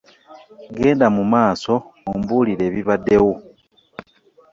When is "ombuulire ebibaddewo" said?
2.11-3.33